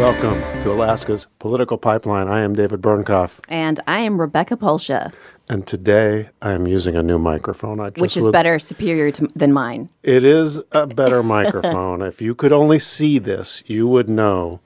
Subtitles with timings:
[0.00, 2.26] Welcome to Alaska's Political Pipeline.
[2.26, 3.38] I am David Bernknopf.
[3.50, 5.12] And I am Rebecca Palsha.
[5.46, 7.80] And today I am using a new microphone.
[7.80, 9.90] I Which is better, superior to, than mine.
[10.02, 12.00] It is a better microphone.
[12.00, 14.60] If you could only see this, you would know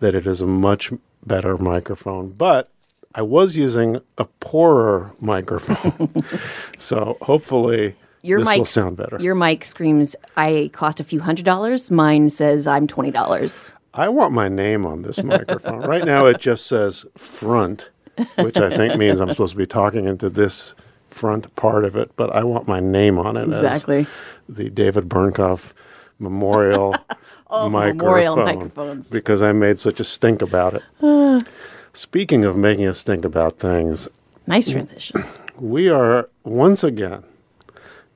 [0.00, 0.92] that it is a much
[1.24, 2.30] better microphone.
[2.30, 2.68] But
[3.14, 6.12] I was using a poorer microphone.
[6.76, 9.16] so hopefully your this mic will sound better.
[9.20, 11.92] Your mic screams, I cost a few hundred dollars.
[11.92, 13.74] Mine says I'm $20.
[13.94, 15.80] I want my name on this microphone.
[15.80, 17.90] right now, it just says front,
[18.38, 20.74] which I think means I'm supposed to be talking into this
[21.08, 24.06] front part of it, but I want my name on it exactly.
[24.48, 25.74] the David Bernknopf
[26.18, 26.96] Memorial
[27.50, 29.10] oh, microphone memorial microphones.
[29.10, 31.46] because I made such a stink about it.
[31.92, 34.08] Speaking of making a stink about things,
[34.46, 35.22] nice transition.
[35.58, 37.24] We are once again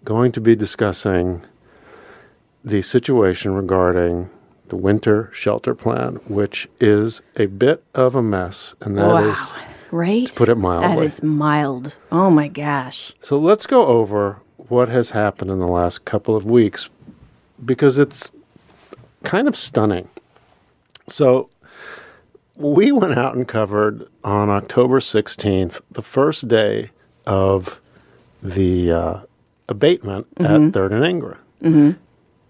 [0.05, 1.43] going to be discussing
[2.65, 4.31] the situation regarding
[4.69, 9.29] the winter shelter plan, which is a bit of a mess, and that wow.
[9.29, 9.53] is
[9.91, 10.27] right.
[10.27, 11.97] To put it mildly, that is mild.
[12.11, 13.13] Oh my gosh!
[13.21, 16.89] So let's go over what has happened in the last couple of weeks,
[17.65, 18.31] because it's
[19.25, 20.09] kind of stunning.
[21.09, 21.51] So
[22.57, 26.91] we went out and covered on October 16th, the first day
[27.27, 27.81] of
[28.43, 29.21] the uh,
[29.69, 30.67] abatement mm-hmm.
[30.67, 31.39] at Third and Ingra.
[31.63, 31.91] Mm-hmm.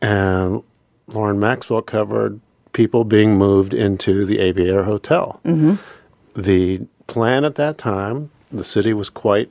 [0.02, 0.62] And
[1.08, 2.40] Lauren Maxwell covered
[2.72, 5.40] people being moved into the Aviator Hotel.
[5.44, 5.76] Mm-hmm.
[6.40, 9.50] The plan at that time, the city was quite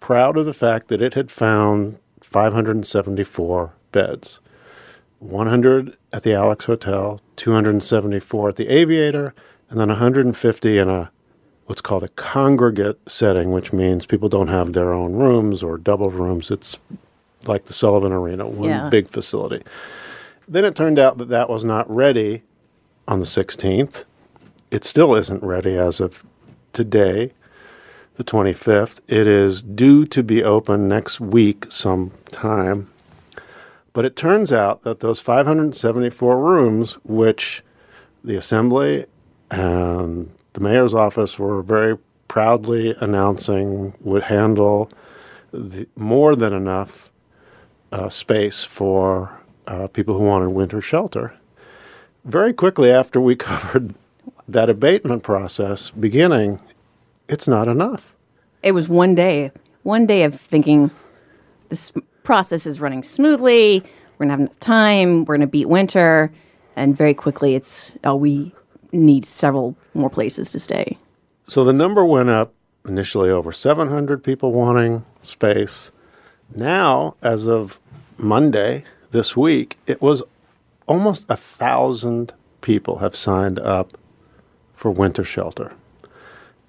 [0.00, 4.38] proud of the fact that it had found 574 beds
[5.18, 9.34] 100 at the Alex Hotel, 274 at the Aviator,
[9.70, 11.10] and then 150 in a
[11.66, 16.10] what's called a congregate setting, which means people don't have their own rooms or double
[16.10, 16.50] rooms.
[16.50, 16.80] It's
[17.46, 18.88] like the Sullivan Arena, one yeah.
[18.88, 19.62] big facility.
[20.48, 22.42] Then it turned out that that was not ready
[23.06, 24.04] on the 16th.
[24.70, 26.24] It still isn't ready as of
[26.72, 27.32] today,
[28.16, 29.00] the 25th.
[29.06, 32.90] It is due to be open next week sometime.
[33.92, 37.62] But it turns out that those 574 rooms, which
[38.24, 39.06] the Assembly
[39.50, 41.98] and the mayor's office were very
[42.28, 44.90] proudly announcing would handle
[45.52, 47.10] the, more than enough
[47.90, 51.34] uh, space for uh, people who wanted winter shelter.
[52.24, 53.94] Very quickly after we covered
[54.48, 56.60] that abatement process beginning,
[57.28, 58.14] it's not enough.
[58.62, 59.50] It was one day,
[59.82, 60.90] one day of thinking
[61.68, 61.92] this
[62.22, 63.82] process is running smoothly.
[64.18, 65.24] We're gonna have enough time.
[65.24, 66.32] We're gonna beat winter,
[66.76, 68.54] and very quickly, it's oh, we
[68.92, 70.98] need several more places to stay.
[71.44, 72.52] So the number went up
[72.86, 75.90] initially over 700 people wanting space.
[76.54, 77.80] Now, as of
[78.18, 80.22] Monday, this week, it was
[80.86, 83.96] almost a thousand people have signed up
[84.74, 85.72] for winter shelter.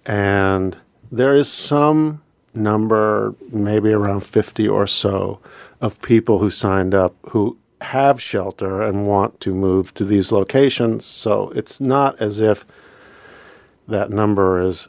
[0.05, 0.77] And
[1.11, 2.21] there is some
[2.53, 5.39] number, maybe around 50 or so,
[5.81, 11.05] of people who signed up who have shelter and want to move to these locations.
[11.05, 12.65] So it's not as if
[13.87, 14.87] that number is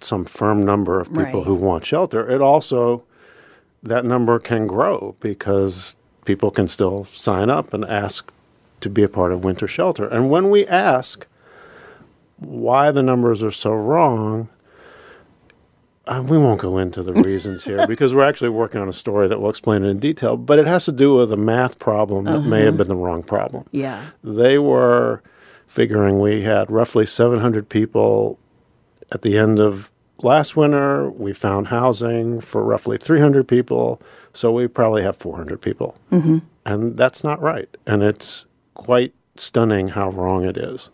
[0.00, 1.46] some firm number of people right.
[1.46, 2.28] who want shelter.
[2.28, 3.02] It also,
[3.82, 8.30] that number can grow because people can still sign up and ask
[8.80, 10.06] to be a part of winter shelter.
[10.06, 11.26] And when we ask
[12.38, 14.48] why the numbers are so wrong,
[16.06, 19.28] uh, we won't go into the reasons here because we're actually working on a story
[19.28, 20.36] that will explain it in detail.
[20.36, 22.48] But it has to do with a math problem that uh-huh.
[22.48, 23.64] may have been the wrong problem.
[23.72, 24.10] Yeah.
[24.22, 25.22] They were
[25.66, 28.38] figuring we had roughly 700 people
[29.10, 31.10] at the end of last winter.
[31.10, 34.00] We found housing for roughly 300 people.
[34.36, 35.96] So we probably have 400 people.
[36.12, 36.38] Mm-hmm.
[36.66, 37.74] And that's not right.
[37.86, 38.44] And it's
[38.74, 40.90] quite stunning how wrong it is.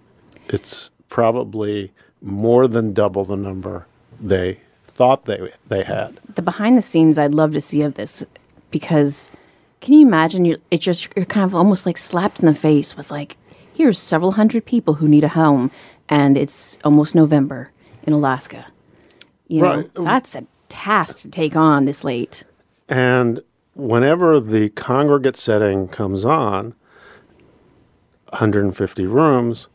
[0.49, 3.87] It's probably more than double the number
[4.21, 6.21] they thought they they had.
[6.37, 8.25] The behind the scenes I'd love to see of this
[8.71, 9.29] because
[9.81, 12.97] can you imagine you it just you're kind of almost like slapped in the face
[12.97, 13.37] with like
[13.75, 15.71] here's several hundred people who need a home
[16.09, 17.73] and it's almost November
[18.05, 18.67] in Alaska.
[19.49, 19.91] You know, Right.
[19.97, 22.44] that's a task to take on this late.
[22.93, 23.41] And
[23.73, 26.75] whenever the congregate setting comes on,
[28.29, 29.69] 150 rooms,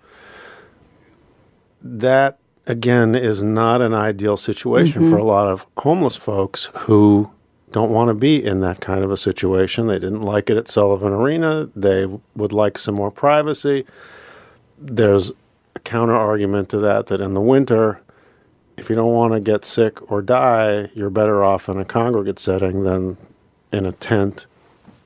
[1.82, 2.38] that
[2.68, 5.30] again is not an ideal situation for a mm-hmm.
[5.30, 7.32] lot of homeless folks who
[7.72, 9.88] don't want to be in that kind of a situation.
[9.88, 11.72] They didn't like it at Sullivan Arena.
[11.76, 12.06] They
[12.36, 13.84] would like some more privacy.
[14.78, 15.32] There's
[15.74, 18.00] a counter argument to that that in the winter,
[18.78, 22.40] if you don't want to get sick or die, you're better off in a congregate
[22.40, 23.18] setting than
[23.72, 24.46] in a tent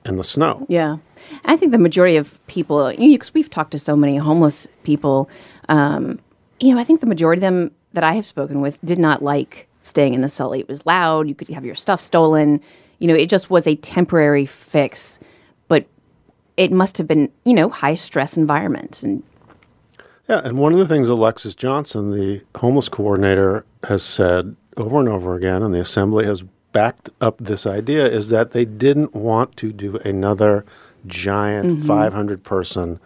[0.05, 0.65] in the snow.
[0.69, 0.97] Yeah.
[1.45, 4.67] I think the majority of people, you know, because we've talked to so many homeless
[4.83, 5.29] people,
[5.69, 6.19] um,
[6.59, 9.23] you know, I think the majority of them that I have spoken with did not
[9.23, 10.59] like staying in the Sully.
[10.59, 11.27] It was loud.
[11.27, 12.61] You could have your stuff stolen.
[12.99, 15.19] You know, it just was a temporary fix,
[15.67, 15.85] but
[16.57, 19.01] it must have been, you know, high stress environment.
[19.01, 19.23] And
[20.29, 25.09] Yeah, and one of the things Alexis Johnson, the homeless coordinator, has said over and
[25.09, 29.57] over again, and the assembly has backed up this idea, is that they didn't want
[29.57, 30.65] to do another
[31.07, 31.87] giant mm-hmm.
[31.87, 32.99] 500 person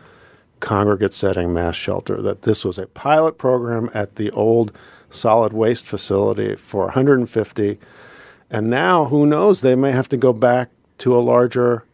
[0.59, 4.71] congregate setting mass shelter, that this was a pilot program at the old
[5.09, 7.79] solid waste facility for 150.
[8.49, 10.69] And now, who knows, they may have to go back
[10.99, 11.85] to a larger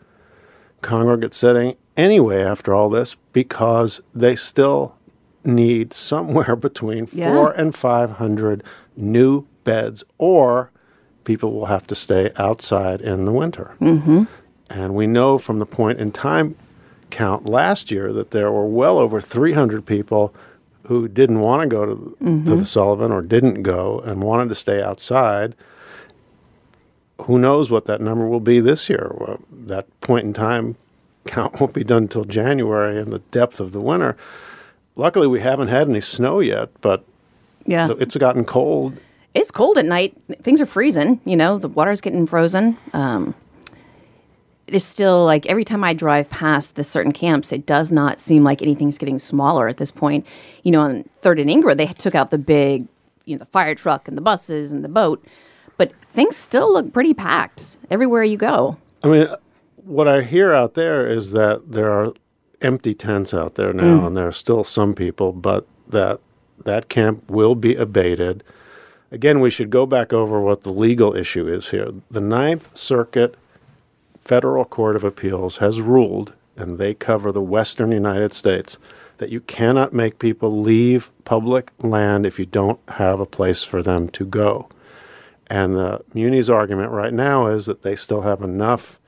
[0.82, 4.96] congregate setting anyway after all this because they still
[5.44, 7.34] need somewhere between Yeah.
[7.34, 8.64] four and 500
[8.96, 10.72] new beds, or
[11.24, 13.72] people will have to stay outside in the winter.
[13.80, 14.24] Mm-hmm.
[14.70, 16.56] And we know from the point in time
[17.10, 20.34] count last year that there were well over 300 people
[20.88, 24.56] who didn't want to go to, to the Sullivan or didn't go and wanted to
[24.56, 25.56] stay outside
[27.26, 29.12] who knows what that number will be this year?
[29.16, 30.76] Well, that point in time
[31.28, 34.18] count won't be done until January in the depth of the winter.
[35.02, 37.04] Luckily, we haven't had any snow yet, but
[37.66, 38.96] yeah, it's gotten cold.
[39.34, 40.16] it's cold at night.
[40.44, 41.20] Things are freezing.
[41.26, 42.78] You know, the water's getting frozen.
[42.94, 43.34] Um,
[44.68, 48.44] there's still like every time I drive past the certain camps, it does not seem
[48.44, 50.24] like anything's getting smaller at this point.
[50.62, 52.88] You know, on Third and Ingra, they took out the big,
[53.26, 55.26] you know, the fire truck and the buses and the boat,
[55.78, 58.78] but things still look pretty packed everywhere you go.
[59.04, 59.28] I mean,
[59.78, 62.14] what I hear out there is that there are
[62.62, 64.08] empty tents out there now, mm.
[64.08, 66.20] and there are still some people, but that
[66.64, 68.44] that camp will be abated.
[69.12, 71.92] Again, we should go back over what the legal issue is here.
[72.10, 73.36] The Ninth Circuit
[74.24, 78.78] Federal Court of Appeals has ruled, and they cover the western United States,
[79.18, 83.84] that you cannot make people leave public land if you don't have a place for
[83.84, 84.70] them to go.
[85.48, 89.00] And the Muni's argument right now is that they still have enough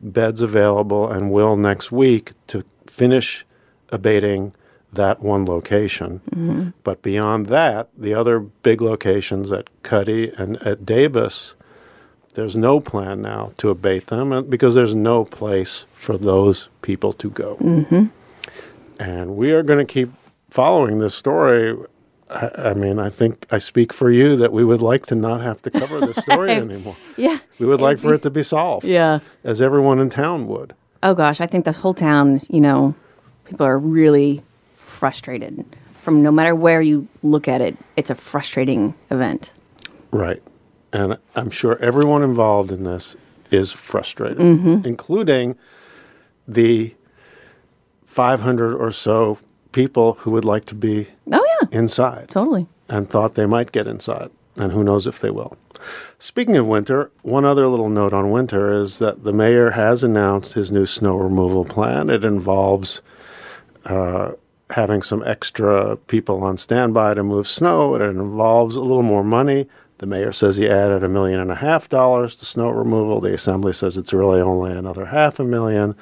[0.00, 2.64] beds available and will next week to
[3.04, 3.46] finish
[3.88, 4.52] abating
[4.92, 6.20] that one location.
[6.30, 6.68] Mm-hmm.
[6.84, 11.54] But beyond that, the other big locations at Cuddy and at Davis,
[12.34, 17.12] there's no plan now to abate them and- because there's no place for those people
[17.14, 17.56] to go.
[17.56, 18.04] Mm-hmm.
[18.98, 20.10] And we are going to keep
[20.50, 21.74] following this story.
[22.28, 25.40] I, I mean, I think I speak for you that we would like to not
[25.40, 26.98] have to cover this story anymore.
[27.16, 27.38] Yeah.
[27.58, 28.84] We would like for it to be solved.
[28.84, 29.20] Yeah.
[29.42, 30.74] As everyone in town would.
[31.02, 32.94] Oh gosh, I think the whole town, you know,
[33.44, 34.42] people are really
[34.76, 35.64] frustrated.
[36.02, 39.52] From no matter where you look at it, it's a frustrating event.
[40.10, 40.42] Right.
[40.92, 43.16] And I'm sure everyone involved in this
[43.50, 44.86] is frustrated, Mm-hmm.
[44.86, 45.56] including
[46.48, 46.94] the
[48.06, 49.38] 500 or so
[49.72, 52.66] people who would like to be Oh yeah, inside totally.
[52.88, 54.30] and thought they might get inside.
[54.56, 55.56] And who knows if they will.
[56.18, 60.54] Speaking of winter, one other little note on winter is that the mayor has announced
[60.54, 62.10] his new snow removal plan.
[62.10, 63.00] It involves
[63.86, 64.32] uh,
[64.70, 67.94] having some extra people on standby to move snow.
[67.94, 69.66] It involves a little more money.
[69.98, 73.20] The mayor says he added a million and a half dollars to snow removal.
[73.20, 75.94] The assembly says it's really only another half a million.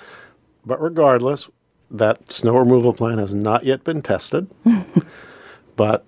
[0.65, 1.49] But regardless,
[1.91, 4.49] that snow removal plan has not yet been tested.
[5.77, 6.05] but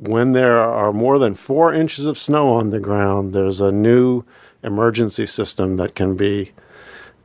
[0.00, 4.24] when there are more than four inches of snow on the ground, there's a new
[4.62, 6.52] emergency system that can be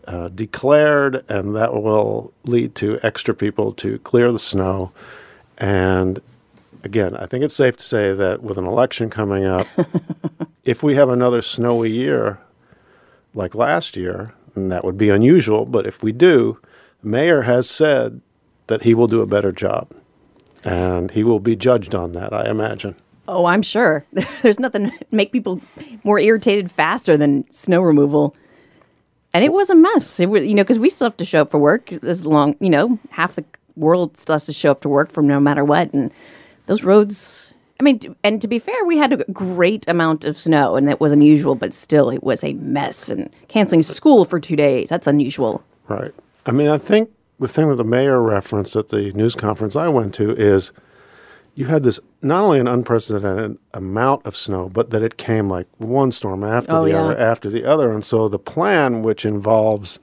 [0.08, 4.91] uh, declared, and that will lead to extra people to clear the snow.
[5.58, 6.20] And
[6.84, 9.67] again, I think it's safe to say that with an election coming up,
[10.65, 12.39] if we have another snowy year
[13.34, 16.60] like last year, and that would be unusual, but if we do,
[17.01, 18.20] the mayor has said
[18.67, 19.89] that he will do a better job.
[20.65, 22.95] And he will be judged on that, I imagine.
[23.27, 24.05] Oh, I'm sure.
[24.41, 25.62] There's nothing to make people
[26.03, 28.36] more irritated faster than snow removal.
[29.34, 30.19] And it was a mess.
[30.19, 32.55] It was, you know, because we still have to show up for work as long,
[32.60, 33.43] you know, half the
[33.75, 35.93] world still has to show up to work from no matter what.
[35.93, 36.12] And
[36.67, 37.53] those roads.
[37.79, 41.01] I mean, and to be fair, we had a great amount of snow, and that
[41.01, 41.55] was unusual.
[41.55, 43.10] But still, it was a mess.
[43.10, 45.62] And canceling school for two days—that's unusual.
[45.89, 46.13] Right.
[46.45, 49.88] I mean, I think the thing that the mayor referenced at the news conference I
[49.88, 50.72] went to is
[51.56, 55.68] you had this not only an unprecedented amount of snow, but that it came like
[55.77, 57.04] one storm after Oh, the yeah.
[57.04, 57.92] other after the other.
[57.92, 60.00] And so the plan, which involves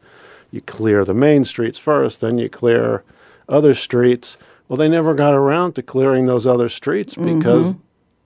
[0.51, 3.05] you clear the main streets first, then you clear
[3.49, 4.39] other streets.
[4.69, 7.39] Well, they never got around to clearing those other streets mm-hmm.
[7.39, 7.77] because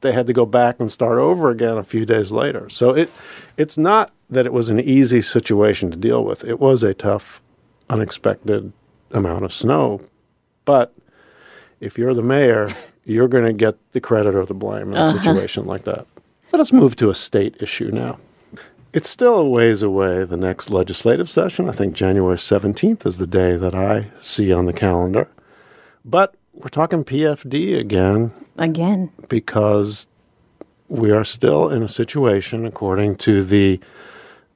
[0.02, 2.68] they had to go back and start over again a few days later.
[2.68, 3.10] So it
[3.56, 6.44] it's not that it was an easy situation to deal with.
[6.44, 7.40] It was a tough,
[7.88, 8.72] unexpected
[9.10, 10.00] amount of snow.
[10.64, 10.94] But
[11.80, 15.02] if you're the mayor, you're going to get the credit or the blame in a
[15.02, 15.18] uh-huh.
[15.18, 16.06] situation like that.
[16.52, 18.18] Let us move to a state issue now.
[18.92, 21.68] It's still a ways away, the next legislative session.
[21.68, 25.28] I think January 17th is the day that I see on the calendar.
[26.02, 30.08] But we're talking PFD again Again, because
[30.88, 33.80] we are still in a situation, according to the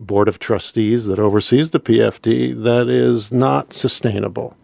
[0.00, 4.56] Board of Trustees that oversees the PFD, that is not sustainable.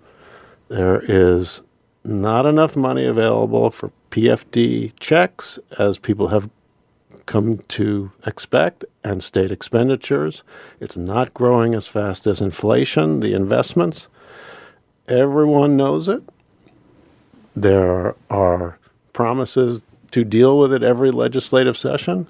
[0.69, 1.63] There is
[2.03, 6.49] not enough money available for PFD checks, as people have
[7.27, 10.43] come to expect, and state expenditures.
[10.81, 14.09] It's not growing as fast as inflation, the investments.
[15.09, 16.23] Everyone knows it.
[17.55, 18.79] There are
[19.13, 22.29] promises to deal with it every legislative session,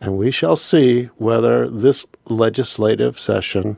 [0.00, 3.76] and we shall see whether this legislative session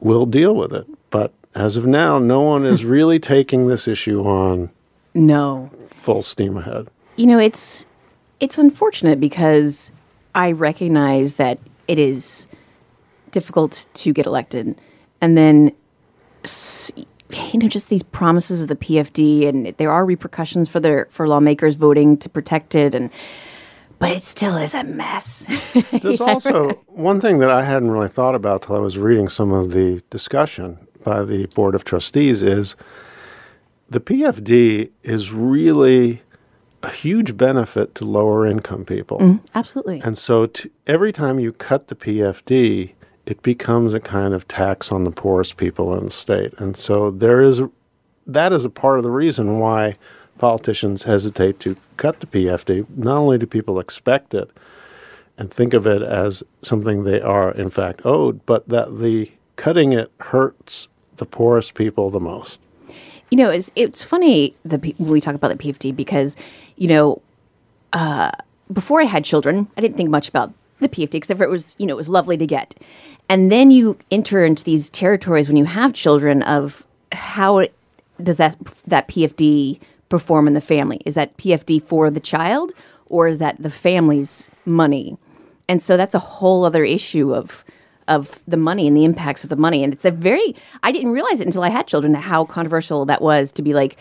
[0.00, 0.86] will deal with it.
[1.10, 4.70] But as of now, no one is really taking this issue on
[5.14, 5.70] no.
[5.88, 6.88] full steam ahead.
[7.16, 7.86] You know, it's
[8.40, 9.90] it's unfortunate because
[10.34, 11.58] I recognize that
[11.88, 12.46] it is
[13.30, 14.78] difficult to get elected,
[15.22, 15.72] and then
[16.94, 21.26] you know just these promises of the PFD, and there are repercussions for their for
[21.26, 23.10] lawmakers voting to protect it, and
[23.98, 25.46] but it still is a mess.
[26.02, 29.52] There's also one thing that I hadn't really thought about till I was reading some
[29.52, 32.76] of the discussion by the Board of Trustees is
[33.88, 36.22] the PFD is really
[36.82, 39.18] a huge benefit to lower income people.
[39.18, 40.00] Mm, absolutely.
[40.00, 42.92] And so t- every time you cut the PFD,
[43.24, 46.52] it becomes a kind of tax on the poorest people in the state.
[46.58, 47.62] And so there is
[48.26, 49.96] that is a part of the reason why
[50.38, 52.86] politicians hesitate to cut the PFD.
[52.96, 54.50] Not only do people expect it
[55.38, 59.92] and think of it as something they are in fact owed, but that the cutting
[59.92, 62.60] it hurts the poorest people the most.
[63.30, 66.36] You know, it's it's funny that we talk about the PFD because,
[66.76, 67.20] you know,
[67.92, 68.30] uh,
[68.72, 71.74] before I had children, I didn't think much about the PFD except for it was
[71.78, 72.74] you know it was lovely to get,
[73.28, 77.66] and then you enter into these territories when you have children of how
[78.22, 81.00] does that that PFD perform in the family?
[81.04, 82.72] Is that PFD for the child
[83.06, 85.16] or is that the family's money?
[85.68, 87.64] And so that's a whole other issue of
[88.08, 89.82] of the money and the impacts of the money.
[89.82, 93.20] And it's a very I didn't realize it until I had children how controversial that
[93.20, 93.96] was to be like,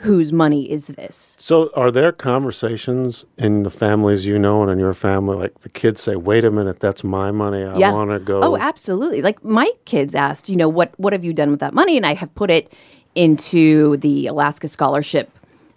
[0.00, 1.36] whose money is this?
[1.38, 5.68] So, are there conversations in the families you know and in your family, like the
[5.68, 7.64] kids say, "Wait a minute, that's my money.
[7.64, 9.20] I want to go." Oh, absolutely.
[9.20, 11.96] Like my kids asked, you know, what what have you done with that money?
[11.96, 12.72] And I have put it
[13.14, 15.30] into the Alaska Scholarship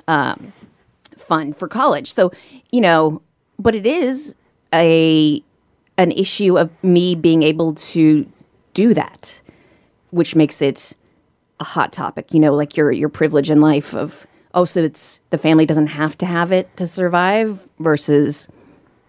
[0.08, 0.54] um,
[1.18, 2.14] Fund for college.
[2.14, 2.32] So,
[2.72, 3.22] you know,
[3.58, 4.36] but it is
[4.74, 5.42] a
[5.98, 8.28] an issue of me being able to
[8.74, 9.42] do that,
[10.12, 10.94] which makes it
[11.60, 12.34] a hot topic.
[12.34, 15.88] You know, like your your privilege in life of oh, so it's the family doesn't
[15.88, 18.48] have to have it to survive versus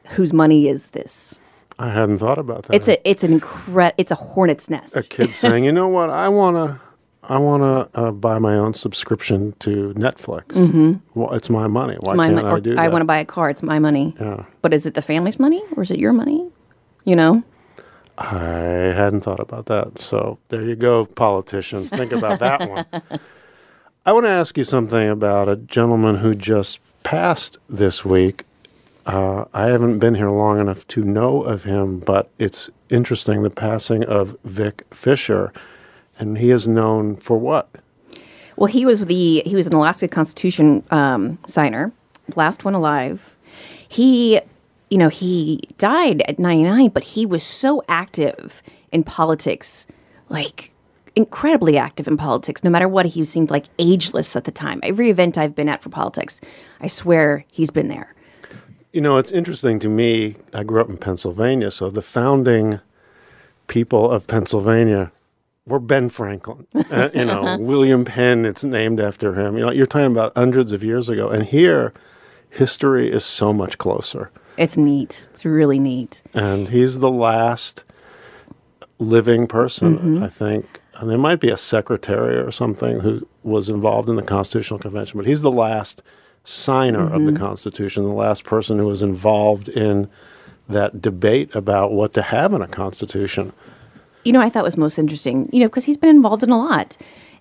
[0.09, 1.41] whose money is this?
[1.79, 2.75] I hadn't thought about that.
[2.77, 4.97] It's a it's an incre- it's a hornet's nest.
[4.97, 6.11] a kid saying, "You know what?
[6.11, 6.81] I wanna,
[7.29, 10.47] I wanna uh, buy my own subscription to Netflix.
[10.49, 10.95] Mm-hmm.
[11.19, 11.97] Well, it's my money.
[12.01, 12.79] Why my can't I or do that?
[12.79, 13.51] I want to buy a car.
[13.51, 14.15] It's my money.
[14.21, 14.45] Yeah.
[14.63, 16.51] But is it the family's money or is it your money?
[17.05, 17.43] You know.
[18.17, 20.01] I hadn't thought about that.
[20.01, 21.91] So there you go, politicians.
[21.91, 22.87] Think about that one.
[24.07, 28.45] I want to ask you something about a gentleman who just passed this week.
[29.07, 33.51] Uh, I haven't been here long enough to know of him, but it's interesting the
[33.51, 35.53] passing of Vic Fischer.
[36.19, 37.69] And he is known for what?
[38.57, 41.93] Well, he was the he was an Alaska Constitution um, signer,
[42.37, 43.35] last one alive.
[43.89, 44.41] He,
[44.91, 49.87] you know, he died at 99, but he was so active in politics,
[50.29, 50.73] like
[51.17, 52.65] incredibly active in politics.
[52.65, 54.81] No matter what, he seemed like ageless at the time.
[54.83, 56.41] Every event I've been at for politics,
[56.81, 58.15] I swear he's been there.
[58.93, 60.37] You know, it's interesting to me.
[60.53, 62.81] I grew up in Pennsylvania, so the founding
[63.67, 65.11] people of Pennsylvania
[65.67, 66.67] or Ben Franklin.
[66.75, 69.57] Uh, you know, William Penn, it's named after him.
[69.57, 71.29] You know, you're talking about hundreds of years ago.
[71.29, 71.93] And here,
[72.51, 74.31] history is so much closer.
[74.57, 75.29] It's neat.
[75.33, 76.23] It's really neat.
[76.33, 77.83] And he's the last
[78.99, 80.81] living person, I think.
[80.95, 85.19] And there might be a secretary or something who was involved in the Constitutional Convention,
[85.19, 86.03] but he's the last
[86.45, 90.09] signer of the Constitution, the last person who was involved in
[90.69, 93.53] that debate about what to have in a Constitution.
[94.25, 96.59] You know, I thought was most interesting, you know, because he's been involved in a
[96.59, 96.97] lot.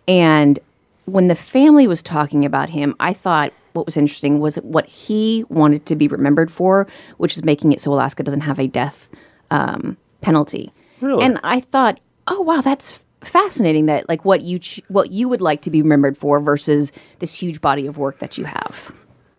[0.08, 0.60] And
[1.06, 5.46] when the family was talking about him, I thought what was interesting was what he
[5.50, 6.88] wanted to be remembered for,
[7.18, 9.10] which is making it so Alaska doesn't have a death
[9.52, 10.72] um, penalty.
[11.02, 11.24] Really?
[11.24, 13.88] And I thought, oh wow, that's fascinating.
[13.88, 17.34] That like what you ch- what you would like to be remembered for versus this
[17.34, 18.94] huge body of work that you have.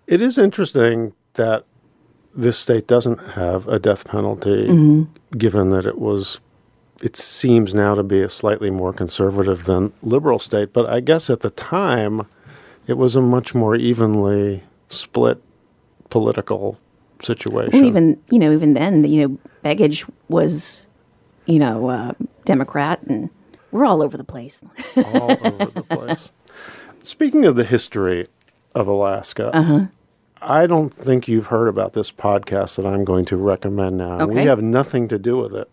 [0.07, 1.65] It is interesting that
[2.35, 4.67] this state doesn't have a death penalty,
[5.39, 6.41] given that it was,
[7.03, 10.73] it seems now to be a slightly more conservative than liberal state.
[10.73, 12.27] But I guess at the time,
[12.87, 15.43] it was a much more evenly split
[16.11, 16.79] political
[17.23, 17.73] situation.
[17.73, 20.87] Well, even you know, even then, you know, Begich was,
[21.47, 22.13] you know, uh,
[22.45, 23.31] Democrat, and
[23.73, 24.63] we're all over the place.
[24.97, 26.31] all over the place.
[27.03, 28.29] Speaking of the history
[28.75, 29.91] of Alaska,
[30.41, 34.27] I don't think you've heard about this podcast that I'm going to recommend now.
[34.27, 35.71] We have nothing to do with it.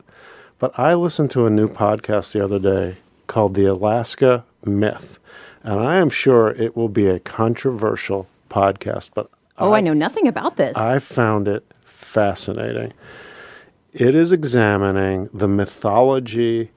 [0.61, 5.17] But I listened to a new podcast the other day called The Alaska Myth.
[5.63, 9.27] And I am sure it will be a controversial podcast, but
[9.57, 10.77] oh, I know nothing about this.
[10.77, 12.93] I found it fascinating.
[13.91, 16.69] It is examining the mythology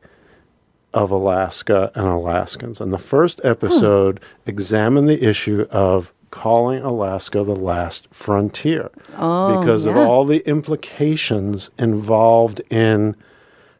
[0.95, 2.81] of Alaska and Alaskans.
[2.81, 9.85] And the first episode examined the issue of calling Alaska the last frontier oh, because
[9.85, 13.14] of all the implications involved in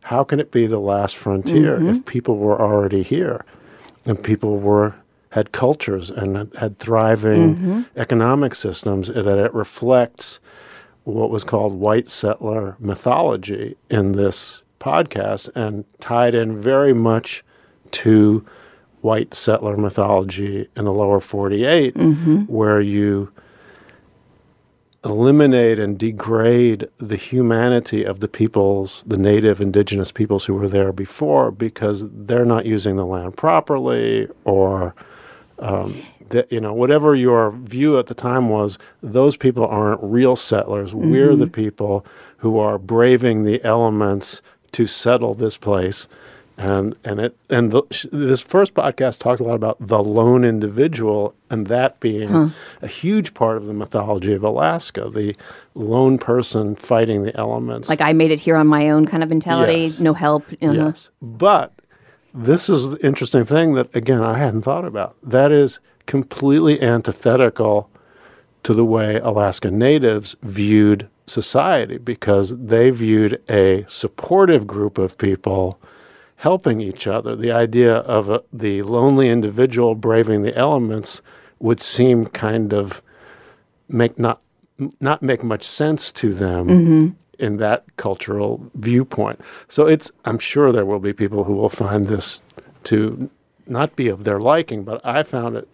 [0.05, 1.99] how can it be the last frontier if mm-hmm.
[2.01, 3.45] people were already here
[4.05, 4.95] and people were
[5.31, 7.83] had cultures and had- had thriving mm-hmm.
[7.97, 10.41] economic systems eh, that it reflects
[11.05, 17.43] what was called white settler mythology in this podcast and tied in very much
[17.91, 18.45] to
[19.01, 22.41] white settler mythology in the lower 48 mm-hmm.
[22.43, 23.33] where you
[25.05, 30.93] eliminate and degrade the humanity of the peoples, the native indigenous peoples who were there
[30.93, 34.95] before, because they're not using the land properly, or
[35.59, 38.79] um, that you know whatever your view at the time was.
[39.03, 40.95] Those people aren't real settlers.
[40.95, 42.05] We're the people
[42.39, 46.09] who are braving the elements to settle this place.
[46.57, 51.35] And and it and the, this first podcast talked a lot about the lone individual
[51.51, 55.35] and that being a huge part of the mythology of Alaska, the
[55.75, 57.89] lone person fighting the elements.
[57.89, 59.99] like I made it here on my own kind of mentality, Yes.
[60.01, 60.45] no help.
[60.63, 60.71] uh-huh.
[60.73, 61.11] Yes.
[61.21, 61.73] But
[62.33, 65.17] this is the interesting thing that, again, I hadn't thought about.
[65.25, 67.91] That is completely antithetical
[68.63, 75.81] to the way Alaska natives viewed society because they viewed a supportive group of people
[76.37, 77.37] helping each other.
[77.37, 81.23] The idea of a, the lonely individual braving the elements
[81.59, 83.03] would seem kind of
[83.89, 84.41] make not
[85.01, 87.09] not make much sense to them mm-hmm.
[87.39, 89.41] in that cultural viewpoint.
[89.69, 92.43] So it's I'm sure there will be people who will find this
[92.85, 93.31] to
[93.67, 95.69] not be of their liking, but I found it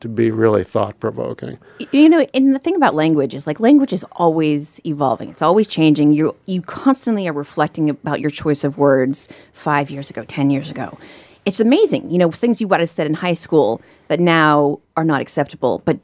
[0.00, 1.58] to be really thought provoking.
[1.92, 5.30] You know, and the thing about language is like language is always evolving.
[5.30, 6.12] It's always changing.
[6.12, 10.70] You you constantly are reflecting about your choice of words five years ago, ten years
[10.70, 10.98] ago.
[11.44, 12.10] It's amazing.
[12.10, 15.80] You know, things you would have said in high school that now are not acceptable,
[15.84, 15.98] but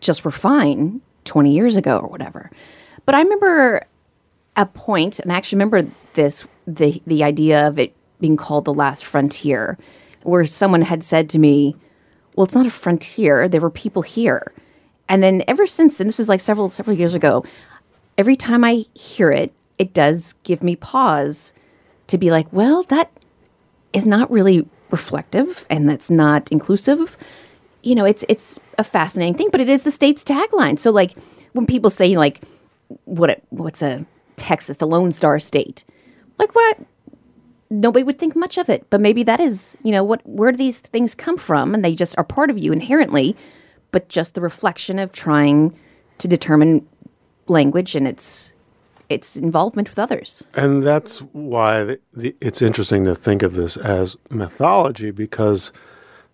[0.00, 2.50] just were fine 20 years ago or whatever.
[3.06, 3.86] But I remember
[4.56, 8.74] a point, and I actually remember this the the idea of it being called the
[8.74, 9.78] last frontier,
[10.22, 11.76] where someone had said to me,
[12.36, 14.52] Well, it's not a frontier, there were people here.
[15.08, 17.44] And then ever since then, this was like several several years ago,
[18.18, 21.52] every time I hear it, it does give me pause
[22.08, 23.10] to be like, well, that
[23.92, 27.16] is not really reflective and that's not inclusive.
[27.82, 30.78] You know, it's it's a fascinating thing, but it is the state's tagline.
[30.78, 31.14] So like
[31.52, 32.42] when people say like
[33.04, 34.04] what what's a
[34.36, 35.84] Texas, the Lone Star State,
[36.38, 36.78] like what
[37.70, 40.58] nobody would think much of it, but maybe that is you know what where do
[40.58, 43.36] these things come from, and they just are part of you inherently,
[43.92, 45.76] but just the reflection of trying
[46.18, 46.86] to determine
[47.48, 48.52] language and its
[49.08, 50.44] its involvement with others.
[50.54, 55.72] And that's why the, the, it's interesting to think of this as mythology because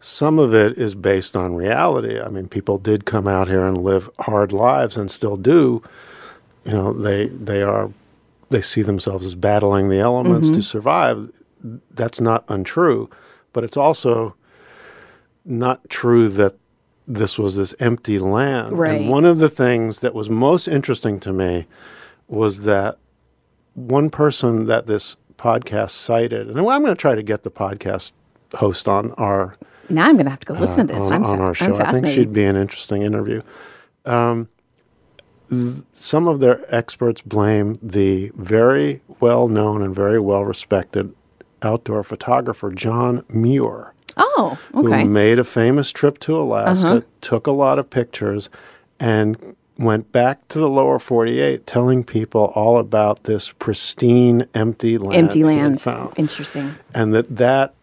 [0.00, 2.20] some of it is based on reality.
[2.20, 5.82] I mean, people did come out here and live hard lives and still do.
[6.64, 7.90] You know, they they are
[8.52, 11.30] they see themselves as battling the elements to survive.
[11.90, 13.08] that's not untrue,
[13.52, 14.34] but it's also
[15.44, 16.56] not true that
[17.06, 18.78] this was this empty land.
[18.78, 19.00] Right.
[19.00, 21.66] And one of the things that was most interesting to me
[22.28, 22.98] was that
[23.74, 28.12] one person that this podcast cited, and I'm going to try to get the podcast
[28.54, 29.56] host on our
[29.88, 31.02] Now I'm going to have to go listen to this.
[31.02, 31.76] on, I'm, on our show.
[31.76, 33.40] I think she'd be an interesting interview.
[34.04, 34.48] Um,
[35.94, 41.14] some of their experts blame the very well known and very well respected
[41.62, 44.88] outdoor photographer John Muir, oh, okay.
[44.88, 44.98] Uh-huh.
[44.98, 48.48] who made a famous trip to Alaska, took a lot of pictures,
[48.98, 49.36] and
[49.78, 55.44] went back to the lower 48 telling people all about this pristine empty land Empty
[55.44, 55.80] land.
[55.80, 56.74] found Interesting.
[56.94, 57.74] and that that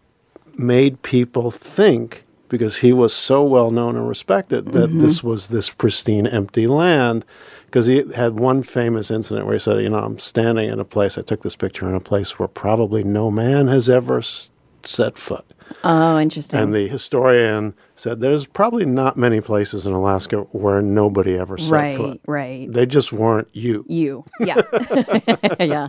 [0.56, 5.00] made people think because he was so well known and respected that Mm-hmm.
[5.00, 7.24] this was this pristine empty land
[7.70, 10.84] because he had one famous incident where he said you know i'm standing in a
[10.84, 14.50] place i took this picture in a place where probably no man has ever s-
[14.82, 15.44] set foot
[15.84, 16.58] Oh, interesting.
[16.58, 21.70] and the historian said there's probably not many places in alaska where nobody ever set
[21.72, 22.72] right, foot right.
[22.72, 24.24] they just weren't you you.
[24.40, 24.62] Yeah.
[25.60, 25.86] yeah.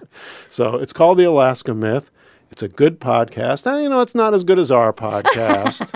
[0.51, 2.11] So it's called The Alaska Myth.
[2.51, 3.65] It's a good podcast.
[3.65, 5.87] And, you know, it's not as good as our podcast.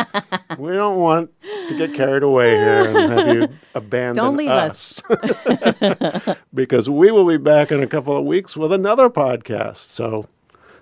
[0.57, 1.29] we don't want
[1.67, 5.03] to get carried away here and have you abandon Don't leave us.
[6.53, 9.89] because we will be back in a couple of weeks with another podcast.
[9.89, 10.27] So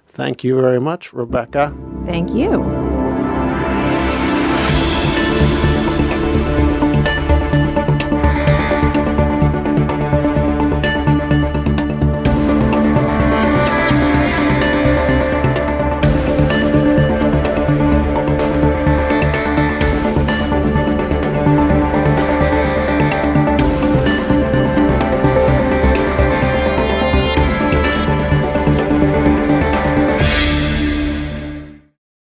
[0.08, 1.76] thank you very much, Rebecca.
[2.06, 2.83] Thank you.